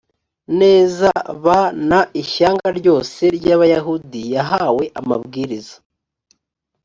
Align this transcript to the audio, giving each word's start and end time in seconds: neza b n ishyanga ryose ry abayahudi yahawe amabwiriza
neza 0.59 1.11
b 1.43 1.45
n 1.89 1.91
ishyanga 2.21 2.67
ryose 2.79 3.21
ry 3.37 3.47
abayahudi 3.55 4.21
yahawe 4.35 4.83
amabwiriza 4.99 5.75